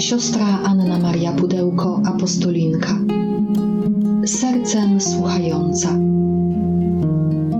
Siostra 0.00 0.62
Anna 0.64 0.98
Maria 0.98 1.32
Pudełko, 1.32 2.02
apostolinka. 2.04 2.98
Sercem 4.26 5.00
słuchająca. 5.00 5.88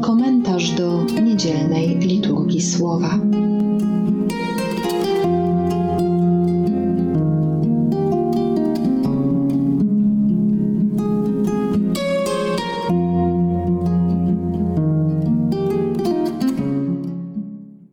Komentarz 0.02 0.70
do 0.70 1.04
niedzielnej 1.22 1.98
liturgii 1.98 2.62
słowa. 2.62 3.18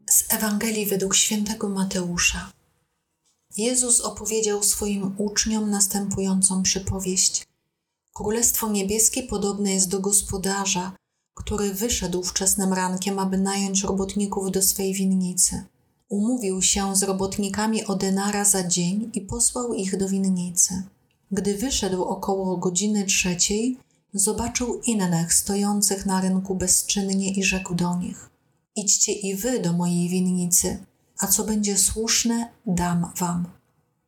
Z 0.09 0.34
Ewangelii 0.34 0.86
według 0.86 1.16
świętego 1.16 1.70
Mateusza. 1.70 2.56
Jezus 3.57 4.02
opowiedział 4.02 4.63
swoim 4.63 5.16
uczniom 5.17 5.70
następującą 5.70 6.63
przypowieść. 6.63 7.45
Królestwo 8.13 8.70
niebieskie 8.70 9.23
podobne 9.23 9.73
jest 9.73 9.89
do 9.89 9.99
gospodarza, 9.99 10.91
który 11.34 11.73
wyszedł 11.73 12.23
wczesnym 12.23 12.73
rankiem, 12.73 13.20
aby 13.20 13.38
nająć 13.38 13.84
robotników 13.84 14.51
do 14.51 14.62
swej 14.62 14.93
winnicy. 14.93 15.63
Umówił 16.09 16.62
się 16.62 16.95
z 16.95 17.03
robotnikami 17.03 17.85
o 17.85 17.95
denara 17.95 18.45
za 18.45 18.67
dzień 18.67 19.12
i 19.13 19.21
posłał 19.21 19.73
ich 19.73 19.98
do 19.98 20.09
winnicy. 20.09 20.84
Gdy 21.31 21.57
wyszedł 21.57 22.03
około 22.03 22.57
godziny 22.57 23.05
trzeciej, 23.05 23.77
zobaczył 24.13 24.81
innych 24.81 25.34
stojących 25.34 26.05
na 26.05 26.21
rynku 26.21 26.55
bezczynnie 26.55 27.34
i 27.34 27.43
rzekł 27.43 27.76
do 27.76 27.95
nich: 27.95 28.29
Idźcie 28.76 29.12
i 29.12 29.35
wy 29.35 29.59
do 29.59 29.73
mojej 29.73 30.09
winnicy, 30.09 30.85
a 31.20 31.27
co 31.27 31.44
będzie 31.44 31.77
słuszne, 31.77 32.49
dam 32.66 33.12
wam. 33.20 33.46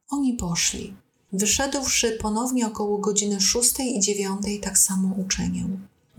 Oni 0.10 0.34
poszli. 0.34 0.94
Wyszedłszy 1.34 2.18
ponownie 2.22 2.68
około 2.68 2.98
godziny 2.98 3.42
szóstej 3.42 3.98
i 3.98 4.00
dziewiątej, 4.00 4.60
tak 4.60 4.78
samo 4.78 5.16
uczynił. 5.16 5.68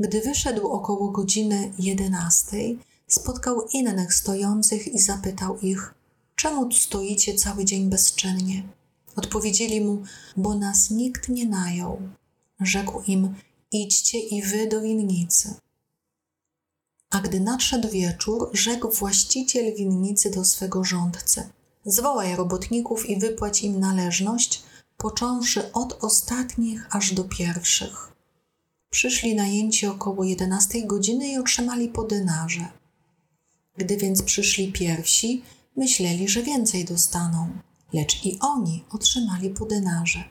Gdy 0.00 0.20
wyszedł 0.20 0.68
około 0.68 1.10
godziny 1.10 1.72
jedenastej, 1.78 2.78
spotkał 3.08 3.62
innych 3.72 4.14
stojących 4.14 4.88
i 4.94 4.98
zapytał 4.98 5.58
ich: 5.58 5.94
Czemu 6.36 6.66
tu 6.66 6.76
stoicie 6.76 7.34
cały 7.34 7.64
dzień 7.64 7.90
bezczynnie? 7.90 8.62
Odpowiedzieli 9.16 9.80
mu: 9.80 10.02
Bo 10.36 10.54
nas 10.54 10.90
nikt 10.90 11.28
nie 11.28 11.46
najął. 11.46 11.98
Rzekł 12.60 13.02
im: 13.06 13.34
Idźcie 13.72 14.18
i 14.18 14.42
wy 14.42 14.66
do 14.66 14.80
winnicy. 14.80 15.54
A 17.10 17.20
gdy 17.20 17.40
nadszedł 17.40 17.88
wieczór, 17.88 18.50
rzekł 18.52 18.90
właściciel 18.90 19.74
winnicy 19.74 20.30
do 20.30 20.44
swego 20.44 20.84
rządcy: 20.84 21.48
Zwołaj 21.84 22.36
robotników 22.36 23.10
i 23.10 23.20
wypłać 23.20 23.62
im 23.62 23.80
należność, 23.80 24.62
począwszy 24.96 25.72
od 25.72 26.04
ostatnich 26.04 26.96
aż 26.96 27.14
do 27.14 27.24
pierwszych. 27.24 28.12
Przyszli 28.90 29.34
najęci 29.34 29.86
około 29.86 30.24
jedenastej 30.24 30.86
godziny 30.86 31.28
i 31.28 31.38
otrzymali 31.38 31.88
po 31.88 32.04
denarze. 32.04 32.68
Gdy 33.76 33.96
więc 33.96 34.22
przyszli 34.22 34.72
pierwsi, 34.72 35.42
myśleli, 35.76 36.28
że 36.28 36.42
więcej 36.42 36.84
dostaną, 36.84 37.48
lecz 37.92 38.24
i 38.24 38.38
oni 38.40 38.84
otrzymali 38.90 39.50
po 39.50 39.66
denarze. 39.66 40.24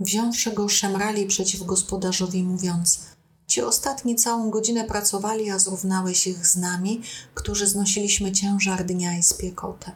Wziąwszy 0.00 0.52
go, 0.52 0.68
szemrali 0.68 1.26
przeciw 1.26 1.62
gospodarzowi, 1.62 2.42
mówiąc: 2.42 3.15
Ci 3.46 3.62
ostatni 3.62 4.16
całą 4.16 4.50
godzinę 4.50 4.84
pracowali, 4.84 5.50
a 5.50 5.58
zrównałeś 5.58 6.26
ich 6.26 6.46
z 6.46 6.56
nami, 6.56 7.02
którzy 7.34 7.66
znosiliśmy 7.66 8.32
ciężar 8.32 8.84
dnia 8.84 9.18
i 9.18 9.22
spiekotę. 9.22 9.92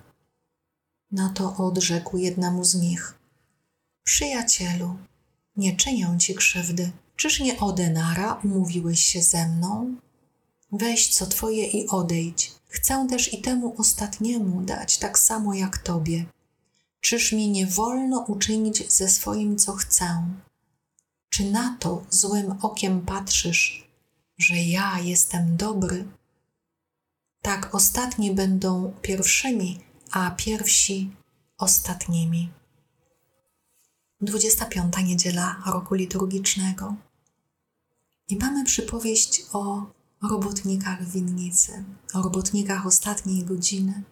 Na 1.12 1.28
to 1.28 1.56
odrzekł 1.56 2.16
jednemu 2.16 2.64
z 2.64 2.74
nich: 2.74 3.14
Przyjacielu, 4.04 4.96
nie 5.56 5.76
czynię 5.76 6.16
ci 6.18 6.34
krzywdy. 6.34 6.90
Czyż 7.16 7.40
nie 7.40 7.60
o 7.60 7.72
denara 7.72 8.40
umówiłeś 8.44 9.00
się 9.00 9.22
ze 9.22 9.48
mną? 9.48 9.96
Weź 10.72 11.14
co 11.14 11.26
twoje 11.26 11.66
i 11.66 11.88
odejdź. 11.88 12.52
Chcę 12.68 13.06
też 13.10 13.34
i 13.34 13.42
temu 13.42 13.74
ostatniemu 13.78 14.62
dać 14.62 14.98
tak 14.98 15.18
samo 15.18 15.54
jak 15.54 15.78
tobie. 15.78 16.26
Czyż 17.00 17.32
mi 17.32 17.50
nie 17.50 17.66
wolno 17.66 18.24
uczynić 18.28 18.92
ze 18.92 19.08
swoim, 19.08 19.58
co 19.58 19.72
chcę? 19.72 20.22
Czy 21.30 21.50
na 21.50 21.76
to 21.80 22.04
złym 22.10 22.54
okiem 22.62 23.00
patrzysz, 23.00 23.88
że 24.38 24.56
ja 24.56 24.98
jestem 24.98 25.56
dobry? 25.56 26.08
Tak 27.42 27.74
ostatni 27.74 28.34
będą 28.34 28.92
pierwszymi, 29.02 29.80
a 30.10 30.30
pierwsi 30.30 31.16
ostatnimi. 31.58 32.52
25. 34.20 34.94
niedziela 35.04 35.62
roku 35.66 35.94
liturgicznego. 35.94 36.94
I 38.28 38.36
mamy 38.36 38.64
przypowieść 38.64 39.42
o 39.52 39.86
robotnikach 40.22 41.08
winnicy, 41.08 41.84
o 42.14 42.22
robotnikach 42.22 42.86
ostatniej 42.86 43.44
godziny. 43.44 44.02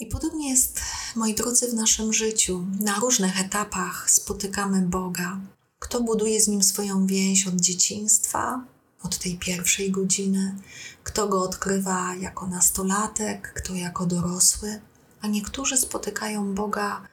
I 0.00 0.06
podobnie 0.06 0.50
jest, 0.50 0.80
moi 1.16 1.34
drodzy, 1.34 1.70
w 1.70 1.74
naszym 1.74 2.12
życiu. 2.12 2.66
Na 2.80 2.94
różnych 2.94 3.40
etapach 3.40 4.10
spotykamy 4.10 4.82
Boga. 4.82 5.40
Kto 5.78 6.00
buduje 6.00 6.40
z 6.40 6.48
Nim 6.48 6.62
swoją 6.62 7.06
więź 7.06 7.46
od 7.46 7.54
dzieciństwa, 7.54 8.64
od 9.02 9.18
tej 9.18 9.38
pierwszej 9.38 9.90
godziny, 9.90 10.56
kto 11.04 11.28
go 11.28 11.42
odkrywa 11.42 12.14
jako 12.14 12.46
nastolatek, 12.46 13.52
kto 13.56 13.74
jako 13.74 14.06
dorosły, 14.06 14.80
a 15.20 15.26
niektórzy 15.26 15.76
spotykają 15.76 16.54
Boga 16.54 17.08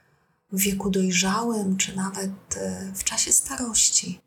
w 0.52 0.60
wieku 0.60 0.90
dojrzałym, 0.90 1.78
czy 1.78 1.96
nawet 1.96 2.32
e, 2.56 2.92
w 2.96 3.04
czasie 3.04 3.32
starości. 3.32 4.22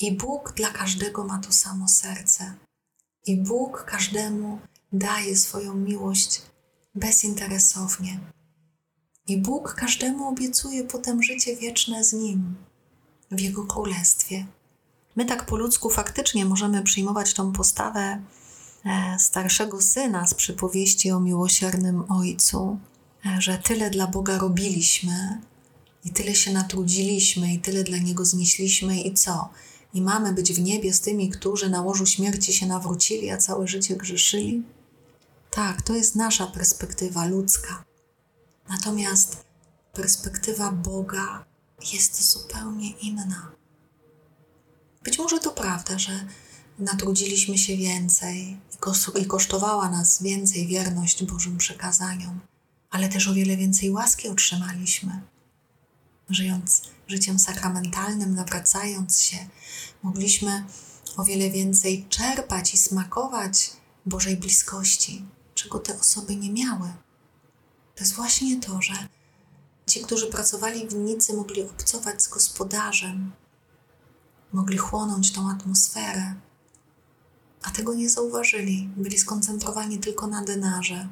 I 0.00 0.16
Bóg 0.16 0.52
dla 0.52 0.70
każdego 0.70 1.24
ma 1.24 1.38
to 1.38 1.52
samo 1.52 1.88
serce. 1.88 2.54
I 3.26 3.36
Bóg 3.36 3.84
każdemu 3.84 4.58
daje 4.92 5.36
swoją 5.36 5.74
miłość 5.74 6.42
bezinteresownie. 6.94 8.20
I 9.26 9.36
Bóg 9.38 9.74
każdemu 9.74 10.28
obiecuje 10.28 10.84
potem 10.84 11.22
życie 11.22 11.56
wieczne 11.56 12.04
z 12.04 12.12
Nim, 12.12 12.54
w 13.30 13.40
Jego 13.40 13.64
Królestwie. 13.64 14.46
My 15.16 15.24
tak 15.24 15.46
po 15.46 15.56
ludzku 15.56 15.90
faktycznie 15.90 16.44
możemy 16.44 16.82
przyjmować 16.82 17.34
tą 17.34 17.52
postawę 17.52 18.22
e, 18.84 19.18
starszego 19.18 19.82
syna 19.82 20.26
z 20.26 20.34
przypowieści 20.34 21.10
o 21.10 21.20
miłosiernym 21.20 22.12
ojcu, 22.12 22.78
e, 23.26 23.40
że 23.40 23.58
tyle 23.58 23.90
dla 23.90 24.06
Boga 24.06 24.38
robiliśmy 24.38 25.40
i 26.04 26.10
tyle 26.10 26.34
się 26.34 26.52
natrudziliśmy 26.52 27.54
i 27.54 27.58
tyle 27.58 27.84
dla 27.84 27.98
Niego 27.98 28.24
znieśliśmy 28.24 29.00
i 29.00 29.14
co? 29.14 29.48
I 29.94 30.02
mamy 30.02 30.32
być 30.32 30.52
w 30.52 30.60
niebie 30.60 30.92
z 30.92 31.00
tymi, 31.00 31.30
którzy 31.30 31.70
na 31.70 31.82
łożu 31.82 32.06
śmierci 32.06 32.52
się 32.52 32.66
nawrócili, 32.66 33.30
a 33.30 33.36
całe 33.36 33.68
życie 33.68 33.96
grzeszyli? 33.96 34.62
Tak, 35.50 35.82
to 35.82 35.94
jest 35.94 36.16
nasza 36.16 36.46
perspektywa 36.46 37.26
ludzka. 37.26 37.84
Natomiast 38.68 39.44
perspektywa 39.92 40.72
Boga 40.72 41.49
jest 41.92 42.32
zupełnie 42.32 42.90
inna. 42.90 43.52
Być 45.04 45.18
może 45.18 45.38
to 45.38 45.50
prawda, 45.50 45.98
że 45.98 46.26
natrudziliśmy 46.78 47.58
się 47.58 47.76
więcej 47.76 48.60
i 49.20 49.26
kosztowała 49.26 49.90
nas 49.90 50.22
więcej 50.22 50.66
wierność 50.66 51.24
Bożym 51.24 51.58
przekazaniom, 51.58 52.40
ale 52.90 53.08
też 53.08 53.28
o 53.28 53.34
wiele 53.34 53.56
więcej 53.56 53.90
łaski 53.90 54.28
otrzymaliśmy. 54.28 55.22
Żyjąc 56.30 56.82
życiem 57.06 57.38
sakramentalnym, 57.38 58.34
nawracając 58.34 59.20
się, 59.20 59.36
mogliśmy 60.02 60.64
o 61.16 61.24
wiele 61.24 61.50
więcej 61.50 62.06
czerpać 62.08 62.74
i 62.74 62.78
smakować 62.78 63.70
Bożej 64.06 64.36
bliskości, 64.36 65.24
czego 65.54 65.78
te 65.78 66.00
osoby 66.00 66.36
nie 66.36 66.52
miały. 66.52 66.92
To 67.94 68.04
jest 68.04 68.14
właśnie 68.14 68.60
to, 68.60 68.82
że 68.82 69.08
ci, 69.90 70.00
którzy 70.00 70.26
pracowali 70.26 70.88
w 70.88 70.92
winnicy, 70.92 71.34
mogli 71.34 71.62
obcować 71.62 72.22
z 72.22 72.28
gospodarzem, 72.28 73.32
mogli 74.52 74.78
chłonąć 74.78 75.32
tą 75.32 75.50
atmosferę, 75.50 76.34
a 77.62 77.70
tego 77.70 77.94
nie 77.94 78.10
zauważyli, 78.10 78.88
byli 78.96 79.18
skoncentrowani 79.18 79.98
tylko 79.98 80.26
na 80.26 80.44
denarze. 80.44 81.08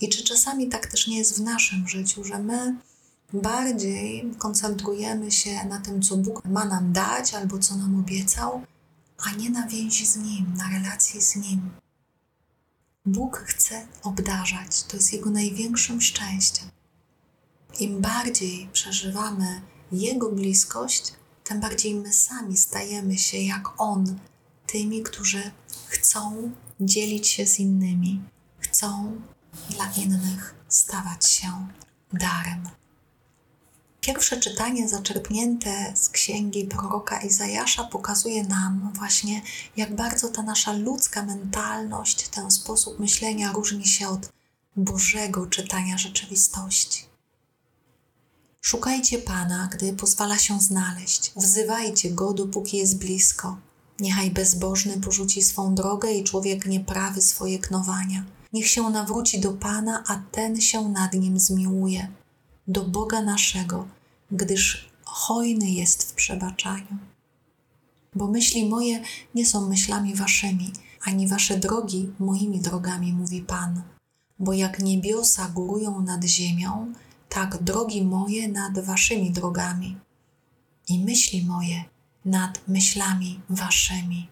I 0.00 0.08
czy 0.08 0.24
czasami 0.24 0.68
tak 0.68 0.86
też 0.86 1.06
nie 1.06 1.18
jest 1.18 1.38
w 1.38 1.42
naszym 1.42 1.88
życiu, 1.88 2.24
że 2.24 2.38
my 2.38 2.76
bardziej 3.32 4.30
koncentrujemy 4.38 5.30
się 5.30 5.64
na 5.64 5.80
tym, 5.80 6.02
co 6.02 6.16
Bóg 6.16 6.44
ma 6.44 6.64
nam 6.64 6.92
dać 6.92 7.34
albo 7.34 7.58
co 7.58 7.76
nam 7.76 8.00
obiecał, 8.00 8.62
a 9.18 9.32
nie 9.32 9.50
na 9.50 9.66
więzi 9.66 10.06
z 10.06 10.16
Nim, 10.16 10.54
na 10.56 10.70
relacji 10.70 11.22
z 11.22 11.36
Nim. 11.36 11.70
Bóg 13.06 13.36
chce 13.36 13.86
obdarzać, 14.02 14.82
to 14.82 14.96
jest 14.96 15.12
Jego 15.12 15.30
największym 15.30 16.00
szczęściem. 16.00 16.68
Im 17.80 18.00
bardziej 18.00 18.68
przeżywamy 18.72 19.62
Jego 19.92 20.30
bliskość, 20.30 21.12
tym 21.44 21.60
bardziej 21.60 21.94
my 21.94 22.12
sami 22.12 22.56
stajemy 22.56 23.18
się 23.18 23.38
jak 23.38 23.80
On, 23.80 24.18
tymi, 24.66 25.02
którzy 25.02 25.50
chcą 25.88 26.50
dzielić 26.80 27.28
się 27.28 27.46
z 27.46 27.58
innymi, 27.58 28.22
chcą 28.58 29.20
dla 29.70 29.92
innych 30.04 30.54
stawać 30.68 31.30
się 31.30 31.68
darem. 32.12 32.68
Pierwsze 34.00 34.40
czytanie 34.40 34.88
zaczerpnięte 34.88 35.92
z 35.96 36.08
księgi 36.08 36.64
proroka 36.64 37.20
Izajasza 37.20 37.84
pokazuje 37.84 38.44
nam 38.44 38.92
właśnie, 38.94 39.42
jak 39.76 39.96
bardzo 39.96 40.28
ta 40.28 40.42
nasza 40.42 40.72
ludzka 40.72 41.22
mentalność, 41.22 42.28
ten 42.28 42.50
sposób 42.50 42.98
myślenia 42.98 43.52
różni 43.52 43.86
się 43.86 44.08
od 44.08 44.32
Bożego 44.76 45.46
czytania 45.46 45.98
rzeczywistości. 45.98 47.01
Szukajcie 48.64 49.18
Pana, 49.18 49.68
gdy 49.72 49.92
pozwala 49.92 50.38
się 50.38 50.60
znaleźć. 50.60 51.32
Wzywajcie 51.36 52.10
Go, 52.10 52.34
dopóki 52.34 52.76
jest 52.76 52.98
blisko. 52.98 53.56
Niechaj 54.00 54.30
bezbożny 54.30 55.00
porzuci 55.00 55.42
swą 55.42 55.74
drogę 55.74 56.12
i 56.12 56.24
człowiek 56.24 56.66
nieprawy 56.66 57.22
swoje 57.22 57.58
knowania. 57.58 58.24
Niech 58.52 58.68
się 58.68 58.90
nawróci 58.90 59.40
do 59.40 59.52
Pana, 59.52 60.04
a 60.06 60.22
ten 60.32 60.60
się 60.60 60.88
nad 60.88 61.14
nim 61.14 61.38
zmiłuje. 61.38 62.08
Do 62.68 62.84
Boga 62.84 63.22
naszego, 63.22 63.88
gdyż 64.30 64.90
hojny 65.04 65.70
jest 65.70 66.10
w 66.10 66.14
przebaczaniu. 66.14 66.98
Bo 68.14 68.26
myśli 68.28 68.68
moje 68.68 69.02
nie 69.34 69.46
są 69.46 69.68
myślami 69.68 70.14
waszymi, 70.14 70.72
ani 71.04 71.28
wasze 71.28 71.58
drogi 71.58 72.12
moimi 72.18 72.60
drogami, 72.60 73.12
mówi 73.12 73.40
Pan. 73.40 73.82
Bo 74.38 74.52
jak 74.52 74.78
niebiosa 74.78 75.48
górują 75.48 76.00
nad 76.00 76.24
ziemią, 76.24 76.92
tak 77.32 77.62
drogi 77.62 78.04
moje 78.04 78.48
nad 78.48 78.78
waszymi 78.78 79.30
drogami 79.30 79.96
i 80.88 81.04
myśli 81.04 81.44
moje 81.44 81.84
nad 82.24 82.68
myślami 82.68 83.40
waszymi. 83.50 84.28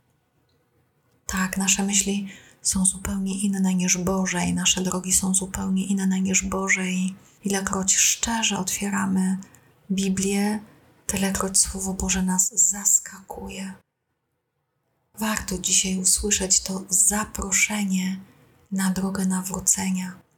Tak, 1.27 1.57
nasze 1.57 1.83
myśli 1.83 2.29
są 2.63 2.85
zupełnie 2.85 3.41
inne 3.41 3.75
niż 3.75 3.99
Boże 3.99 4.47
i 4.47 4.53
nasze 4.55 4.81
drogi 4.83 5.13
są 5.13 5.35
zupełnie 5.35 5.87
inne 5.87 6.21
niż 6.21 6.45
Boże 6.45 6.91
i 6.91 7.15
ilekroć 7.45 7.97
szczerze 7.97 8.59
otwieramy 8.59 9.39
Biblię, 9.91 10.61
tylekroć 11.07 11.59
Słowo 11.59 11.95
Boże 11.95 12.23
nas 12.23 12.69
zaskakuje. 12.71 13.75
Warto 15.19 15.59
dzisiaj 15.59 15.99
usłyszeć 15.99 16.61
to 16.61 16.85
zaproszenie 16.89 18.21
na 18.73 18.91
drogę 18.91 19.27
nawrócenia. 19.27 20.30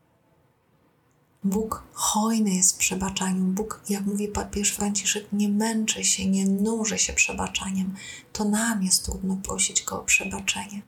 Bóg 1.45 1.83
hojny 1.93 2.51
jest 2.51 2.75
w 2.75 2.79
przebaczaniu. 2.79 3.45
Bóg, 3.45 3.81
jak 3.89 4.07
mówi 4.07 4.29
papież 4.29 4.71
Franciszek, 4.71 5.27
nie 5.33 5.49
męczy 5.49 6.05
się, 6.05 6.27
nie 6.27 6.47
nuży 6.47 6.99
się 6.99 7.13
przebaczaniem. 7.13 7.95
To 8.33 8.45
nam 8.45 8.83
jest 8.83 9.05
trudno 9.05 9.37
prosić 9.37 9.83
Go 9.83 10.01
o 10.01 10.05
przebaczenie. 10.05 10.83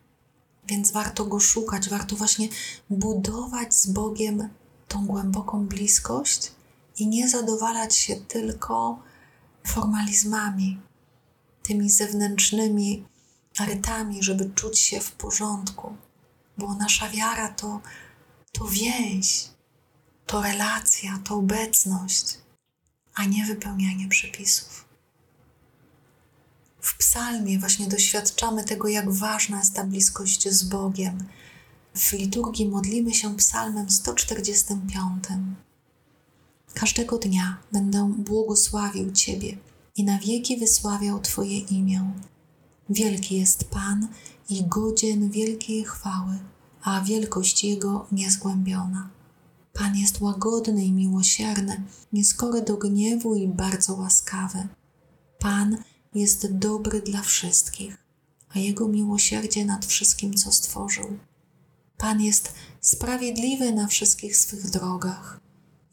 Więc 0.68 0.90
warto 0.90 1.24
Go 1.24 1.40
szukać, 1.40 1.88
warto 1.88 2.16
właśnie 2.16 2.48
budować 2.90 3.74
z 3.74 3.86
Bogiem 3.86 4.48
tą 4.88 5.06
głęboką 5.06 5.66
bliskość 5.66 6.52
i 6.98 7.06
nie 7.06 7.28
zadowalać 7.28 7.96
się 7.96 8.16
tylko 8.16 8.98
formalizmami, 9.66 10.80
tymi 11.62 11.90
zewnętrznymi 11.90 13.04
rytami, 13.60 14.22
żeby 14.22 14.50
czuć 14.54 14.78
się 14.78 15.00
w 15.00 15.12
porządku, 15.12 15.96
bo 16.58 16.74
nasza 16.74 17.08
wiara 17.08 17.48
to, 17.48 17.80
to 18.52 18.64
więź, 18.64 19.53
to 20.26 20.42
relacja, 20.42 21.18
to 21.24 21.34
obecność, 21.34 22.38
a 23.14 23.24
nie 23.24 23.44
wypełnianie 23.44 24.08
przepisów. 24.08 24.84
W 26.80 26.98
psalmie 26.98 27.58
właśnie 27.58 27.88
doświadczamy 27.88 28.64
tego, 28.64 28.88
jak 28.88 29.10
ważna 29.10 29.58
jest 29.58 29.74
ta 29.74 29.84
bliskość 29.84 30.48
z 30.48 30.62
Bogiem. 30.62 31.24
W 31.94 32.12
liturgii 32.12 32.68
modlimy 32.68 33.14
się 33.14 33.36
psalmem 33.36 33.90
145. 33.90 35.24
Każdego 36.74 37.18
dnia 37.18 37.58
będę 37.72 38.14
błogosławił 38.18 39.12
Ciebie 39.12 39.56
i 39.96 40.04
na 40.04 40.18
wieki 40.18 40.56
wysławiał 40.56 41.20
Twoje 41.20 41.58
imię. 41.58 42.12
Wielki 42.90 43.38
jest 43.38 43.64
Pan 43.64 44.08
i 44.48 44.64
godzien 44.64 45.30
wielkiej 45.30 45.84
chwały, 45.84 46.38
a 46.82 47.00
wielkość 47.00 47.64
Jego 47.64 48.06
niezgłębiona. 48.12 49.10
Pan 49.74 49.96
jest 49.96 50.20
łagodny 50.20 50.84
i 50.84 50.92
miłosierny, 50.92 51.82
nieskory 52.12 52.62
do 52.62 52.76
gniewu 52.76 53.34
i 53.34 53.48
bardzo 53.48 53.94
łaskawy. 53.94 54.68
Pan 55.38 55.76
jest 56.14 56.52
dobry 56.52 57.00
dla 57.00 57.22
wszystkich, 57.22 57.96
a 58.48 58.58
Jego 58.58 58.88
miłosierdzie 58.88 59.64
nad 59.64 59.86
wszystkim, 59.86 60.34
co 60.34 60.52
stworzył. 60.52 61.18
Pan 61.96 62.20
jest 62.20 62.54
sprawiedliwy 62.80 63.72
na 63.72 63.86
wszystkich 63.86 64.36
swych 64.36 64.70
drogach 64.70 65.40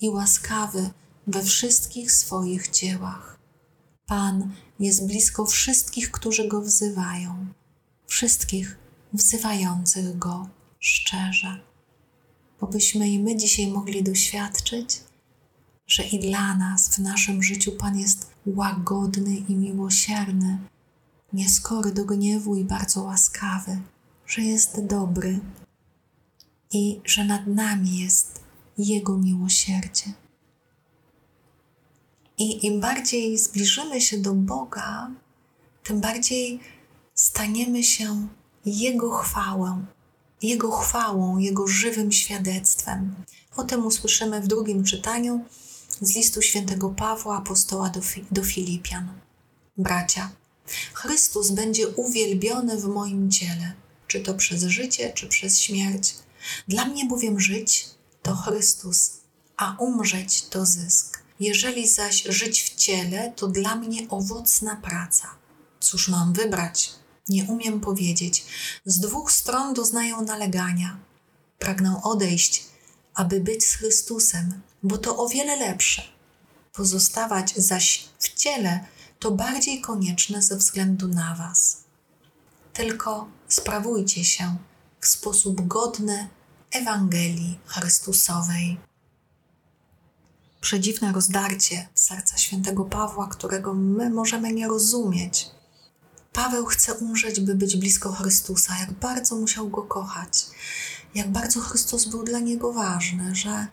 i 0.02 0.10
łaskawy 0.10 0.90
we 1.28 1.44
wszystkich 1.44 2.12
swoich 2.12 2.72
dziełach. 2.72 3.40
Pan 4.06 4.54
jest 4.80 5.08
blisko 5.08 5.46
wszystkich, 5.46 6.12
którzy 6.12 6.48
Go 6.48 6.62
wzywają, 6.62 7.48
wszystkich 8.08 8.78
wzywających 9.14 10.18
Go 10.18 10.50
szczerze 10.80 11.71
obyśmy 12.62 13.10
i 13.10 13.20
my 13.20 13.36
dzisiaj 13.36 13.68
mogli 13.68 14.04
doświadczyć, 14.04 15.00
że 15.88 16.04
i 16.04 16.20
dla 16.20 16.56
nas 16.56 16.96
w 16.96 17.00
naszym 17.00 17.44
życiu 17.44 17.72
Pan 17.72 18.00
jest 18.00 18.32
łagodny 18.46 19.36
i 19.36 19.56
miłosierny, 19.56 20.58
nieskory 21.34 21.92
do 21.92 22.06
gniewu 22.06 22.56
i 22.56 22.64
bardzo 22.64 23.04
łaskawy, 23.04 23.82
że 24.28 24.42
jest 24.42 24.86
dobry 24.86 25.40
i 26.72 27.02
że 27.06 27.26
nad 27.26 27.48
nami 27.48 27.98
jest 27.98 28.44
Jego 28.78 29.18
miłosierdzie. 29.18 30.14
I 32.38 32.66
im 32.66 32.82
bardziej 32.82 33.38
zbliżymy 33.38 34.02
się 34.02 34.18
do 34.18 34.34
Boga, 34.34 35.12
tym 35.84 36.02
bardziej 36.02 36.60
staniemy 37.14 37.84
się 37.84 38.28
Jego 38.66 39.12
chwałę 39.12 39.86
jego 40.42 40.72
chwałą, 40.72 41.38
Jego 41.38 41.68
żywym 41.68 42.12
świadectwem. 42.12 43.16
O 43.56 43.64
tym 43.64 43.86
usłyszymy 43.86 44.42
w 44.42 44.48
drugim 44.48 44.84
czytaniu 44.84 45.46
z 46.02 46.16
listu 46.16 46.42
świętego 46.42 46.90
Pawła, 46.90 47.38
apostoła 47.38 47.90
do, 47.90 48.00
do 48.32 48.44
Filipian. 48.44 49.08
Bracia, 49.78 50.32
Chrystus 50.94 51.52
będzie 51.52 51.88
uwielbiony 51.88 52.78
w 52.78 52.86
moim 52.86 53.32
ciele, 53.32 53.74
czy 54.08 54.20
to 54.20 54.34
przez 54.34 54.64
życie, 54.64 55.14
czy 55.14 55.28
przez 55.28 55.60
śmierć. 55.60 56.16
Dla 56.68 56.86
mnie 56.86 57.06
bowiem 57.06 57.40
żyć 57.40 57.88
to 58.24 58.36
Chrystus, 58.36 59.12
a 59.58 59.76
umrzeć 59.80 60.42
to 60.42 60.66
zysk. 60.66 61.24
Jeżeli 61.40 61.88
zaś 61.88 62.24
żyć 62.24 62.64
w 62.64 62.76
ciele, 62.76 63.34
to 63.36 63.48
dla 63.48 63.76
mnie 63.76 64.10
owocna 64.10 64.76
praca. 64.76 65.28
Cóż 65.80 66.08
mam 66.08 66.34
wybrać? 66.34 66.92
Nie 67.30 67.44
umiem 67.44 67.80
powiedzieć. 67.80 68.46
Z 68.86 69.00
dwóch 69.00 69.32
stron 69.32 69.74
doznają 69.74 70.22
nalegania. 70.22 70.98
Pragnę 71.60 72.02
odejść, 72.04 72.66
aby 73.14 73.40
być 73.40 73.66
z 73.66 73.74
Chrystusem, 73.74 74.62
bo 74.84 74.98
to 74.98 75.18
o 75.18 75.28
wiele 75.28 75.56
lepsze. 75.56 76.04
Pozostawać 76.74 77.56
zaś 77.56 78.10
w 78.20 78.34
ciele 78.34 78.86
to 79.20 79.32
bardziej 79.32 79.82
konieczne 79.82 80.42
ze 80.42 80.58
względu 80.58 81.08
na 81.08 81.36
Was. 81.36 81.84
Tylko 82.74 83.28
sprawujcie 83.48 84.24
się 84.24 84.58
w 85.00 85.08
sposób 85.08 85.68
godny 85.68 86.30
Ewangelii 86.72 87.60
Chrystusowej. 87.66 88.78
Przedziwne 90.62 91.12
rozdarcie 91.12 91.88
serca 91.96 92.38
świętego 92.38 92.86
Pawła, 92.86 93.28
którego 93.28 93.74
my 93.74 94.10
możemy 94.10 94.54
nie 94.54 94.68
rozumieć 94.68 95.50
Paweł 96.34 96.66
chce 96.66 96.94
umrzeć, 96.94 97.40
by 97.40 97.56
być 97.56 97.78
blisko 97.78 98.12
Chrystusa. 98.12 98.74
Jak 98.80 98.92
bardzo 98.92 99.36
musiał 99.36 99.70
go 99.70 99.84
kochać, 99.84 100.46
jak 101.16 101.32
bardzo 101.32 101.60
Chrystus 101.60 102.06
był 102.06 102.24
dla 102.24 102.40
niego 102.40 102.74
ważny, 102.74 103.36
że 103.36 103.68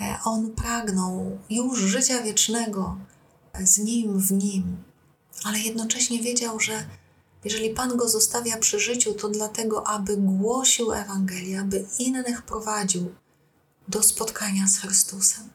e, 0.00 0.18
on 0.24 0.50
pragnął 0.50 1.38
już 1.50 1.80
życia 1.80 2.22
wiecznego 2.22 2.96
z 3.60 3.78
nim, 3.78 4.18
w 4.18 4.32
nim, 4.32 4.76
ale 5.44 5.58
jednocześnie 5.58 6.22
wiedział, 6.22 6.60
że 6.60 6.88
jeżeli 7.44 7.70
Pan 7.70 7.96
go 7.96 8.08
zostawia 8.08 8.56
przy 8.56 8.80
życiu, 8.80 9.14
to 9.14 9.28
dlatego, 9.28 9.86
aby 9.86 10.16
głosił 10.16 10.92
Ewangelię, 10.92 11.60
aby 11.60 11.86
innych 11.98 12.42
prowadził 12.42 13.14
do 13.88 14.02
spotkania 14.02 14.68
z 14.68 14.78
Chrystusem. 14.78 15.50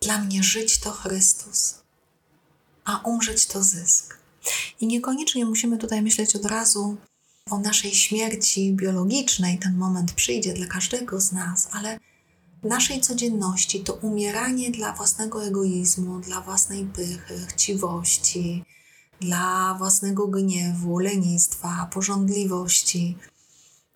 Dla 0.00 0.18
mnie 0.18 0.42
żyć 0.42 0.80
to 0.80 0.90
Chrystus, 0.92 1.74
a 2.84 2.98
umrzeć 2.98 3.46
to 3.46 3.62
zysk. 3.62 4.21
I 4.80 4.86
niekoniecznie 4.86 5.46
musimy 5.46 5.78
tutaj 5.78 6.02
myśleć 6.02 6.36
od 6.36 6.44
razu 6.44 6.96
o 7.50 7.58
naszej 7.58 7.94
śmierci 7.94 8.72
biologicznej. 8.72 9.58
Ten 9.58 9.76
moment 9.76 10.12
przyjdzie 10.12 10.54
dla 10.54 10.66
każdego 10.66 11.20
z 11.20 11.32
nas, 11.32 11.68
ale 11.72 11.98
naszej 12.62 13.00
codzienności 13.00 13.80
to 13.80 13.94
umieranie 13.94 14.70
dla 14.70 14.92
własnego 14.92 15.44
egoizmu, 15.44 16.20
dla 16.20 16.40
własnej 16.40 16.84
pychy, 16.84 17.46
chciwości, 17.48 18.64
dla 19.20 19.74
własnego 19.78 20.28
gniewu, 20.28 20.98
lenistwa, 20.98 21.88
porządliwości. 21.92 23.18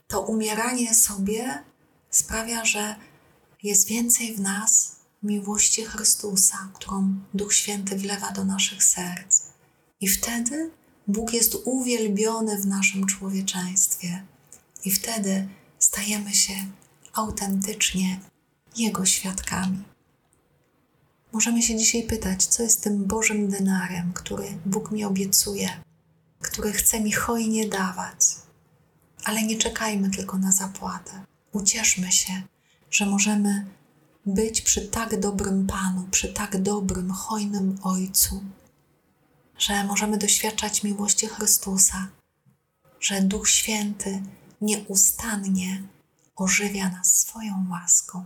To 0.09 0.21
umieranie 0.21 0.95
sobie 0.95 1.65
sprawia, 2.11 2.65
że 2.65 2.97
jest 3.63 3.89
więcej 3.89 4.37
w 4.37 4.41
nas 4.41 4.97
miłości 5.23 5.85
Chrystusa, 5.85 6.71
którą 6.75 7.15
Duch 7.35 7.55
Święty 7.55 7.97
wlewa 7.97 8.33
do 8.33 8.45
naszych 8.45 8.85
serc. 8.85 9.46
I 10.01 10.09
wtedy 10.09 10.71
Bóg 11.09 11.33
jest 11.33 11.57
uwielbiony 11.65 12.59
w 12.59 12.67
naszym 12.67 13.07
człowieczeństwie. 13.07 14.23
I 14.85 14.91
wtedy 14.91 15.49
stajemy 15.79 16.35
się 16.35 16.55
autentycznie 17.13 18.21
Jego 18.77 19.07
świadkami. 19.07 19.83
Możemy 21.33 21.63
się 21.63 21.77
dzisiaj 21.77 22.03
pytać, 22.03 22.47
co 22.47 22.63
jest 22.63 22.83
tym 22.83 23.05
Bożym 23.05 23.49
denarem, 23.49 24.13
który 24.13 24.59
Bóg 24.67 24.91
mi 24.91 25.05
obiecuje, 25.05 25.69
który 26.41 26.73
chce 26.73 27.01
mi 27.01 27.13
hojnie 27.13 27.69
dawać. 27.69 28.19
Ale 29.25 29.43
nie 29.43 29.59
czekajmy 29.59 30.11
tylko 30.11 30.39
na 30.39 30.53
zapłatę. 30.53 31.25
Ucieszmy 31.53 32.13
się, 32.13 32.43
że 32.91 33.07
możemy 33.07 33.67
być 34.27 34.63
przy 34.63 34.89
tak 34.89 35.21
dobrym 35.21 35.67
Panu, 35.67 36.09
przy 36.11 36.33
tak 36.33 36.63
dobrym, 36.63 37.11
hojnym 37.11 37.79
Ojcu, 37.83 38.45
że 39.59 39.85
możemy 39.85 40.19
doświadczać 40.19 40.83
miłości 40.83 41.27
Chrystusa, 41.27 42.09
że 43.01 43.21
Duch 43.23 43.49
Święty 43.49 44.23
nieustannie 44.61 45.83
ożywia 46.37 46.89
nas 46.89 47.19
swoją 47.19 47.67
łaską. 47.71 48.25